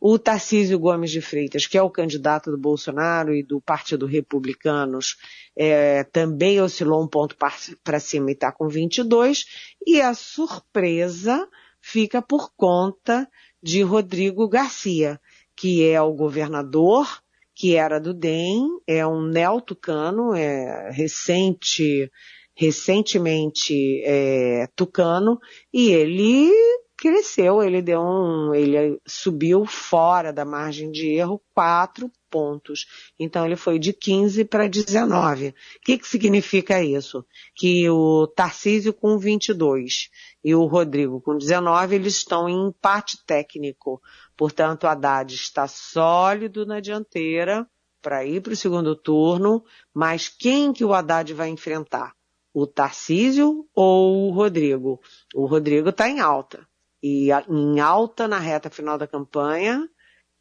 O 0.00 0.18
Tarcísio 0.18 0.76
Gomes 0.76 1.12
de 1.12 1.20
Freitas, 1.20 1.68
que 1.68 1.78
é 1.78 1.82
o 1.82 1.90
candidato 1.90 2.50
do 2.50 2.58
Bolsonaro 2.58 3.32
e 3.32 3.44
do 3.44 3.60
Partido 3.60 4.06
Republicanos, 4.06 5.14
é, 5.56 6.02
também 6.02 6.60
oscilou 6.60 7.00
um 7.00 7.06
ponto 7.06 7.36
para 7.84 8.00
cima 8.00 8.30
e 8.30 8.32
está 8.32 8.50
com 8.50 8.66
22. 8.66 9.44
E 9.86 10.00
a 10.00 10.14
surpresa 10.14 11.46
fica 11.80 12.20
por 12.20 12.52
conta 12.56 13.28
de 13.62 13.82
Rodrigo 13.82 14.48
Garcia, 14.48 15.20
que 15.56 15.86
é 15.88 16.00
o 16.00 16.12
governador, 16.12 17.06
que 17.54 17.76
era 17.76 18.00
do 18.00 18.14
DEM, 18.14 18.80
é 18.86 19.06
um 19.06 19.22
neotucano, 19.22 20.34
é 20.34 20.90
recente, 20.90 22.10
recentemente 22.54 24.02
é, 24.04 24.66
tucano, 24.74 25.38
e 25.72 25.90
ele 25.90 26.50
cresceu, 26.96 27.62
ele 27.62 27.80
deu 27.80 28.00
um, 28.00 28.54
ele 28.54 29.00
subiu 29.06 29.64
fora 29.66 30.32
da 30.32 30.44
margem 30.44 30.90
de 30.90 31.08
erro 31.08 31.40
quatro 31.54 32.10
pontos. 32.30 32.86
Então 33.18 33.44
ele 33.44 33.56
foi 33.56 33.78
de 33.78 33.92
15 33.92 34.44
para 34.44 34.68
19. 34.68 35.48
O 35.48 35.54
que, 35.82 35.98
que 35.98 36.06
significa 36.06 36.82
isso? 36.82 37.24
Que 37.54 37.88
o 37.90 38.26
Tarcísio 38.26 38.94
com 38.94 39.18
22 39.18 40.08
e 40.42 40.54
o 40.54 40.64
Rodrigo 40.64 41.20
com 41.20 41.36
19, 41.36 41.96
eles 41.96 42.16
estão 42.16 42.48
em 42.48 42.68
empate 42.68 43.24
técnico. 43.26 44.00
Portanto, 44.36 44.86
Haddad 44.86 45.34
está 45.34 45.66
sólido 45.66 46.64
na 46.64 46.80
dianteira 46.80 47.68
para 48.00 48.24
ir 48.24 48.40
para 48.40 48.52
o 48.52 48.56
segundo 48.56 48.96
turno, 48.96 49.62
mas 49.92 50.28
quem 50.28 50.72
que 50.72 50.84
o 50.84 50.94
Haddad 50.94 51.34
vai 51.34 51.48
enfrentar? 51.50 52.14
O 52.52 52.66
Tarcísio 52.66 53.68
ou 53.74 54.28
o 54.28 54.30
Rodrigo? 54.32 55.00
O 55.34 55.46
Rodrigo 55.46 55.90
está 55.90 56.08
em 56.08 56.20
alta 56.20 56.66
e 57.02 57.30
em 57.48 57.80
alta 57.80 58.28
na 58.28 58.38
reta 58.38 58.68
final 58.68 58.98
da 58.98 59.06
campanha 59.06 59.88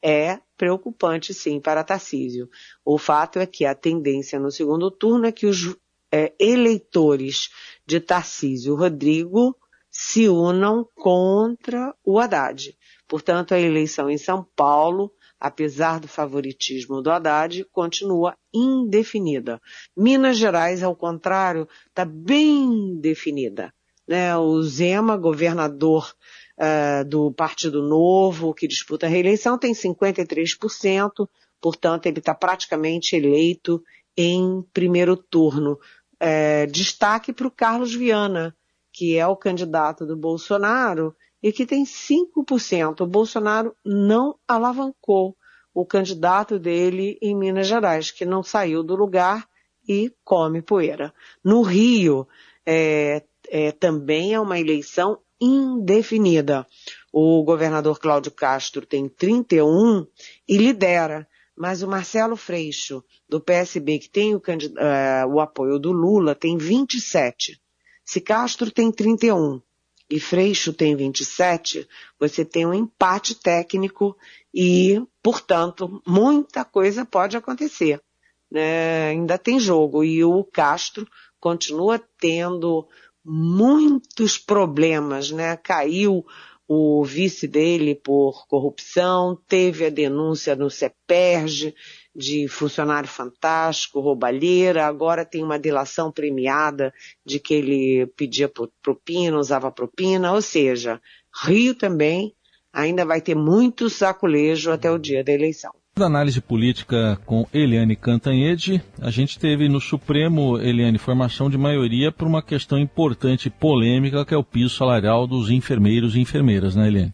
é 0.02 0.40
preocupante 0.58 1.34
sim 1.34 1.60
para 1.60 1.84
Tarcísio. 1.84 2.50
O 2.84 2.98
fato 2.98 3.40
é 3.40 3.46
que 3.46 3.66
a 3.66 3.76
tendência 3.76 4.40
no 4.40 4.52
segundo 4.52 4.92
turno 4.92 5.26
é 5.26 5.32
que 5.32 5.46
os 5.46 5.76
é, 6.12 6.34
eleitores 6.40 7.50
de 7.86 8.00
Tarcísio 8.00 8.76
Rodrigo 8.76 9.56
se 9.90 10.28
unam 10.28 10.88
contra 10.96 11.94
o 12.04 12.20
Haddad. 12.20 12.76
Portanto, 13.08 13.54
a 13.54 13.60
eleição 13.60 14.10
em 14.10 14.18
São 14.18 14.48
Paulo, 14.56 15.12
apesar 15.40 16.00
do 16.00 16.08
favoritismo 16.08 17.02
do 17.02 17.10
Haddad, 17.10 17.66
continua 17.72 18.38
indefinida. 18.54 19.60
Minas 19.98 20.38
Gerais, 20.38 20.84
ao 20.84 20.96
contrário, 20.96 21.68
está 21.88 22.06
bem 22.06 23.00
definida. 23.00 23.74
Né? 24.08 24.36
O 24.38 24.62
Zema, 24.62 25.18
governador 25.18 26.14
uh, 26.60 27.06
do 27.06 27.32
Partido 27.32 27.82
Novo, 27.82 28.54
que 28.54 28.68
disputa 28.68 29.06
a 29.06 29.10
reeleição, 29.10 29.58
tem 29.58 29.74
53%, 29.74 31.28
portanto, 31.62 32.06
ele 32.06 32.20
está 32.20 32.36
praticamente 32.36 33.16
eleito 33.16 33.82
em 34.16 34.62
primeiro 34.74 35.16
turno. 35.16 35.80
É, 36.20 36.66
destaque 36.66 37.32
para 37.32 37.48
o 37.48 37.52
Carlos 37.52 37.96
Viana, 37.96 38.54
que 38.92 39.18
é 39.18 39.26
o 39.26 39.38
candidato 39.38 40.06
do 40.06 40.18
Bolsonaro 40.18 41.16
e 41.42 41.54
que 41.54 41.66
tem 41.66 41.86
5%. 41.86 43.02
O 43.02 43.08
Bolsonaro 43.08 43.74
não 43.86 44.36
alavancou 44.46 45.38
o 45.74 45.86
candidato 45.86 46.60
dele 46.60 47.18
em 47.22 47.34
Minas 47.34 47.68
Gerais, 47.68 48.12
que 48.12 48.26
não 48.26 48.44
saiu 48.44 48.84
do 48.84 48.96
lugar 48.96 49.48
e 49.88 50.14
come 50.24 50.62
poeira. 50.62 51.14
No 51.42 51.62
Rio, 51.62 52.28
é, 52.66 53.24
é, 53.48 53.72
também 53.72 54.34
é 54.34 54.40
uma 54.40 54.60
eleição 54.60 55.20
indefinida. 55.40 56.66
O 57.12 57.44
governador 57.44 58.00
Cláudio 58.00 58.32
Castro 58.32 58.86
tem 58.86 59.08
31 59.08 60.06
e 60.48 60.58
lidera, 60.58 61.28
mas 61.56 61.82
o 61.82 61.88
Marcelo 61.88 62.36
Freixo, 62.36 63.04
do 63.28 63.40
PSB, 63.40 64.00
que 64.00 64.10
tem 64.10 64.34
o, 64.34 64.38
uh, 64.38 65.34
o 65.34 65.40
apoio 65.40 65.78
do 65.78 65.92
Lula, 65.92 66.34
tem 66.34 66.58
27. 66.58 67.60
Se 68.06 68.22
Castro 68.22 68.72
tem 68.72 68.92
31 68.92 69.62
e 70.10 70.20
Freixo 70.20 70.74
tem 70.74 70.96
27, 70.96 71.88
você 72.20 72.44
tem 72.44 72.66
um 72.66 72.74
empate 72.74 73.36
técnico 73.36 74.18
e, 74.54 75.02
portanto, 75.22 76.02
muita 76.08 76.66
coisa 76.66 77.06
pode 77.06 77.38
acontecer. 77.38 78.02
Né? 78.50 79.10
Ainda 79.10 79.38
tem 79.38 79.60
jogo 79.60 80.04
e 80.04 80.24
o 80.24 80.44
Castro 80.44 81.08
continua 81.40 82.02
tendo 82.20 82.88
muitos 83.24 84.38
problemas, 84.38 85.32
né? 85.32 85.58
Caiu 85.58 86.26
o 86.68 87.04
vice 87.04 87.48
dele 87.48 87.96
por 87.96 88.48
corrupção, 88.48 89.36
teve 89.48 89.86
a 89.86 89.90
denúncia 89.90 90.56
no 90.56 90.70
CEPERJ 90.70 91.74
de 92.16 92.48
funcionário 92.48 93.10
fantástico, 93.10 94.00
roubalheira, 94.00 94.86
agora 94.86 95.26
tem 95.26 95.44
uma 95.44 95.58
delação 95.58 96.12
premiada 96.12 96.94
de 97.26 97.40
que 97.40 97.56
ele 97.56 98.06
pedia 98.16 98.52
propina, 98.82 99.38
usava 99.38 99.72
propina, 99.72 100.32
ou 100.34 100.42
seja, 100.42 101.02
Rio 101.44 101.74
também 101.74 102.36
ainda 102.72 103.04
vai 103.04 103.20
ter 103.20 103.36
muito 103.36 103.90
saculejo 103.90 104.72
até 104.72 104.92
o 104.92 105.00
dia 105.00 105.24
da 105.24 105.32
eleição 105.32 105.79
da 106.00 106.06
análise 106.06 106.42
política 106.42 107.20
com 107.26 107.46
Eliane 107.54 107.96
Cantanhede, 107.96 108.82
a 109.00 109.12
gente 109.12 109.38
teve 109.38 109.68
no 109.68 109.80
Supremo, 109.80 110.58
Eliane, 110.58 110.98
formação 110.98 111.50
de 111.50 111.58
maioria 111.58 112.12
por 112.12 112.28
uma 112.28 112.42
questão 112.42 112.80
importante 112.80 113.48
e 113.48 113.52
polêmica, 113.52 114.26
que 114.26 114.34
é 114.34 114.38
o 114.38 114.44
piso 114.44 114.76
salarial 114.76 115.28
dos 115.28 115.52
enfermeiros 115.52 116.16
e 116.16 116.20
enfermeiras, 116.20 116.76
né, 116.76 116.88
Eliane? 116.88 117.14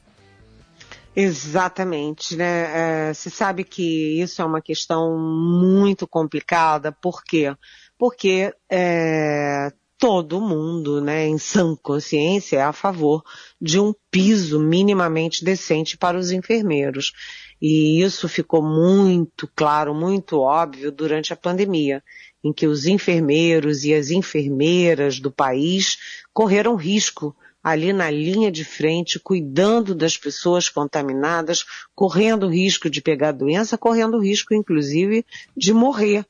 Exatamente, 1.16 2.36
né? 2.36 3.10
É, 3.10 3.14
se 3.14 3.30
sabe 3.32 3.64
que 3.64 4.22
isso 4.22 4.42
é 4.42 4.46
uma 4.46 4.62
questão 4.62 5.18
muito 5.18 6.08
complicada, 6.08 6.92
por 6.92 7.24
quê? 7.24 7.56
Porque 7.98 8.54
é, 8.70 9.72
todo 9.98 10.42
mundo, 10.42 11.02
né, 11.02 11.26
em 11.26 11.38
sã 11.38 11.76
consciência, 11.76 12.58
é 12.58 12.62
a 12.62 12.74
favor 12.74 13.24
de 13.62 13.80
um 13.80 13.94
piso 14.12 14.60
minimamente 14.60 15.44
decente 15.44 15.98
para 15.98 16.18
os 16.18 16.32
enfermeiros. 16.32 17.14
E 17.62 18.02
isso 18.02 18.28
ficou 18.28 18.62
muito 18.62 19.50
claro, 19.56 19.94
muito 19.94 20.40
óbvio 20.40 20.92
durante 20.92 21.32
a 21.32 21.38
pandemia, 21.38 22.04
em 22.44 22.54
que 22.54 22.68
os 22.68 22.86
enfermeiros 22.86 23.84
e 23.86 23.94
as 23.94 24.12
enfermeiras 24.12 25.20
do 25.20 25.32
país 25.32 25.98
correram 26.34 26.76
risco 26.76 27.36
ali 27.64 27.92
na 27.92 28.12
linha 28.12 28.52
de 28.52 28.64
frente, 28.64 29.20
cuidando 29.20 29.96
das 29.96 30.16
pessoas 30.16 30.70
contaminadas, 30.70 31.66
correndo 31.96 32.48
risco 32.48 32.88
de 32.92 33.02
pegar 33.02 33.32
doença, 33.32 33.76
correndo 33.76 34.20
risco, 34.20 34.54
inclusive, 34.54 35.26
de 35.58 35.74
morrer, 35.74 36.24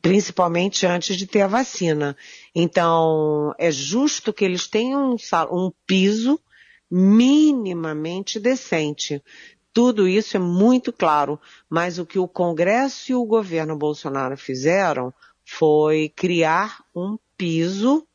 principalmente 0.00 0.86
antes 0.86 1.18
de 1.18 1.26
ter 1.26 1.42
a 1.42 1.46
vacina. 1.46 2.16
Então, 2.54 3.54
é 3.58 3.70
justo 3.70 4.32
que 4.32 4.42
eles 4.42 4.66
tenham 4.66 5.10
um, 5.10 5.16
um 5.52 5.70
piso 5.86 6.40
minimamente 6.90 8.40
decente. 8.40 9.22
Tudo 9.72 10.08
isso 10.08 10.36
é 10.36 10.40
muito 10.40 10.92
claro, 10.92 11.40
mas 11.68 11.98
o 11.98 12.06
que 12.06 12.18
o 12.18 12.26
Congresso 12.26 13.12
e 13.12 13.14
o 13.14 13.24
governo 13.24 13.76
Bolsonaro 13.76 14.36
fizeram 14.36 15.14
foi 15.44 16.12
criar 16.14 16.82
um 16.94 17.16
piso, 17.36 18.06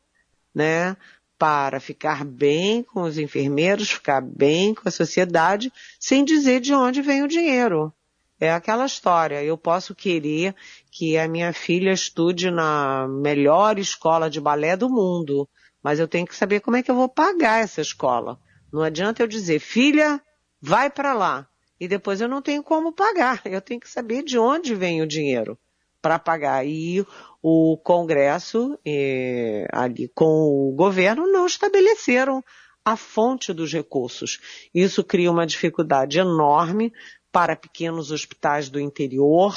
né, 0.54 0.98
para 1.38 1.80
ficar 1.80 2.24
bem 2.24 2.84
com 2.84 3.02
os 3.02 3.18
enfermeiros, 3.18 3.92
ficar 3.92 4.22
bem 4.22 4.74
com 4.74 4.88
a 4.88 4.92
sociedade, 4.92 5.72
sem 6.00 6.24
dizer 6.24 6.60
de 6.60 6.74
onde 6.74 7.02
vem 7.02 7.24
o 7.24 7.28
dinheiro. 7.28 7.94
É 8.40 8.52
aquela 8.52 8.86
história. 8.86 9.44
Eu 9.44 9.58
posso 9.58 9.96
querer 9.96 10.56
que 10.92 11.18
a 11.18 11.28
minha 11.28 11.54
filha 11.54 11.92
estude 11.92 12.52
na 12.52 13.08
melhor 13.08 13.80
escola 13.80 14.30
de 14.30 14.42
balé 14.42 14.76
do 14.76 14.90
mundo, 14.90 15.48
mas 15.82 16.00
eu 16.00 16.08
tenho 16.08 16.28
que 16.28 16.36
saber 16.36 16.60
como 16.60 16.78
é 16.78 16.84
que 16.84 16.92
eu 16.92 16.96
vou 16.96 17.08
pagar 17.08 17.62
essa 17.62 17.82
escola. 17.82 18.40
Não 18.72 18.82
adianta 18.82 19.24
eu 19.24 19.28
dizer, 19.28 19.60
filha, 19.60 20.22
vai 20.66 20.90
para 20.90 21.14
lá. 21.14 21.48
E 21.80 21.88
depois 21.88 22.20
eu 22.20 22.28
não 22.28 22.42
tenho 22.42 22.64
como 22.64 22.92
pagar. 22.92 23.42
Eu 23.46 23.62
tenho 23.62 23.80
que 23.80 23.90
saber 23.90 24.24
de 24.24 24.40
onde 24.40 24.74
vem 24.74 25.02
o 25.02 25.08
dinheiro 25.08 25.58
para 26.02 26.18
pagar. 26.18 26.66
E 26.66 27.06
o 27.42 27.78
Congresso, 27.78 28.78
eh, 28.86 29.68
ali 29.72 30.08
com 30.08 30.26
o 30.26 30.74
governo, 30.76 31.28
não 31.28 31.46
estabeleceram 31.46 32.44
a 32.84 32.96
fonte 32.96 33.54
dos 33.54 33.72
recursos. 33.72 34.40
Isso 34.74 35.04
cria 35.04 35.32
uma 35.32 35.46
dificuldade 35.46 36.18
enorme 36.18 36.92
para 37.32 37.56
pequenos 37.56 38.12
hospitais 38.12 38.70
do 38.70 38.80
interior, 38.80 39.56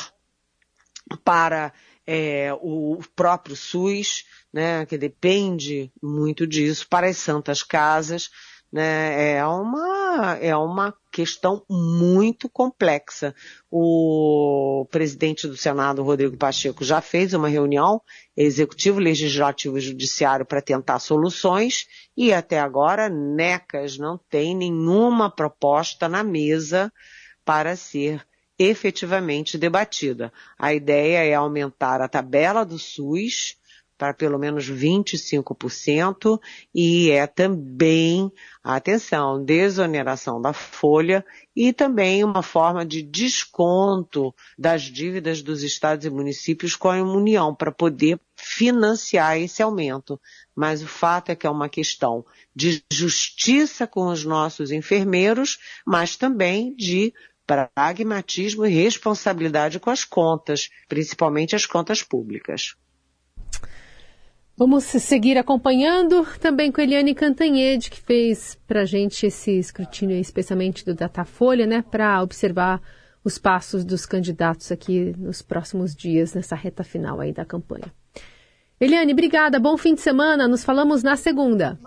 para 1.25 1.73
é, 2.07 2.53
o 2.61 2.99
próprio 3.15 3.55
SUS, 3.55 4.25
né, 4.53 4.85
que 4.87 4.99
depende 4.99 5.93
muito 6.03 6.47
disso, 6.47 6.87
para 6.89 7.07
as 7.07 7.19
santas 7.19 7.63
casas, 7.63 8.31
né, 8.73 9.37
é 9.37 9.47
uma, 9.47 10.39
é 10.41 10.57
uma 10.57 10.95
questão 11.11 11.65
muito 11.69 12.49
complexa. 12.49 13.35
O 13.71 14.87
presidente 14.91 15.49
do 15.49 15.57
Senado, 15.57 16.03
Rodrigo 16.03 16.37
Pacheco, 16.37 16.85
já 16.85 17.01
fez 17.01 17.33
uma 17.35 17.49
reunião 17.49 18.01
executivo, 18.37 19.01
legislativo 19.01 19.79
e 19.79 19.81
judiciário 19.81 20.47
para 20.47 20.63
tentar 20.63 20.99
soluções 20.99 21.87
e 22.17 22.33
até 22.33 22.61
agora 22.61 23.09
NECAS 23.09 23.99
não 23.99 24.19
tem 24.31 24.55
nenhuma 24.55 25.31
proposta 25.31 26.09
na 26.09 26.23
mesa 26.23 26.93
para 27.45 27.75
ser 27.75 28.27
efetivamente 28.59 29.57
debatida. 29.57 30.33
A 30.59 30.75
ideia 30.75 31.25
é 31.25 31.35
aumentar 31.35 32.01
a 32.01 32.09
tabela 32.09 32.65
do 32.65 32.79
SUS 32.79 33.58
para 33.99 34.15
pelo 34.15 34.39
menos 34.39 34.71
25% 34.71 36.41
e 36.73 37.11
é 37.11 37.27
também, 37.27 38.33
atenção, 38.63 39.45
desoneração 39.45 40.41
da 40.41 40.53
folha 40.53 41.27
e 41.55 41.73
também 41.73 42.23
uma 42.23 42.43
forma 42.43 42.87
de 42.87 43.03
desconto 43.03 44.33
das 44.57 44.83
dívidas 44.83 45.43
dos 45.43 45.65
estados 45.65 46.07
e 46.07 46.11
municípios 46.11 46.77
com 46.77 46.89
a 46.89 47.03
União 47.03 47.53
para 47.53 47.73
poder 47.73 48.21
financiar 48.37 49.37
esse 49.37 49.61
aumento. 49.61 50.21
Mas 50.55 50.81
o 50.81 50.87
fato 50.87 51.31
é 51.31 51.37
que 51.37 51.47
é 51.47 51.51
uma 51.51 51.69
questão 51.69 52.25
de 52.55 52.83
justiça 52.93 53.85
com 53.85 54.07
os 54.07 54.25
nossos 54.25 54.71
enfermeiros, 54.71 55.59
mas 55.85 56.17
também 56.17 56.73
de 56.77 57.13
pragmatismo 57.45 58.67
e 58.67 58.69
responsabilidade 58.69 59.81
com 59.81 59.91
as 59.91 60.05
contas, 60.05 60.69
principalmente 60.87 61.57
as 61.57 61.65
contas 61.67 62.03
públicas. 62.03 62.77
Vamos 64.59 64.83
seguir 64.83 65.39
acompanhando 65.39 66.27
também 66.41 66.73
com 66.73 66.81
Eliane 66.81 67.15
Cantanhede, 67.15 67.89
que 67.89 68.01
fez 68.01 68.59
para 68.67 68.85
gente 68.85 69.25
esse 69.25 69.53
escrutínio, 69.57 70.17
especialmente 70.17 70.85
do 70.85 70.97
Datafolha, 70.97 71.65
né, 71.65 71.81
para 71.81 72.21
observar 72.21 72.83
os 73.23 73.39
passos 73.39 73.85
dos 73.85 74.05
candidatos 74.05 74.73
aqui 74.73 75.15
nos 75.17 75.43
próximos 75.43 75.95
dias, 75.95 76.35
nessa 76.35 76.57
reta 76.57 76.83
final 76.83 77.21
aí 77.21 77.33
da 77.33 77.45
campanha. 77.45 77.95
Eliane, 78.81 79.13
obrigada, 79.13 79.61
bom 79.61 79.77
fim 79.77 79.95
de 79.95 80.01
semana, 80.01 80.49
nos 80.49 80.65
falamos 80.65 81.05
na 81.05 81.15
segunda. 81.15 81.79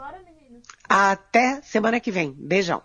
Até 0.88 1.62
semana 1.64 2.00
que 2.00 2.10
vem. 2.10 2.34
Beijão. 2.38 2.82